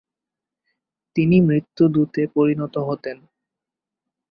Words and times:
তিনি 1.15 1.37
মৃত্যুদূতে 1.41 2.21
পরিণত 2.35 2.75
হতেন। 2.87 3.17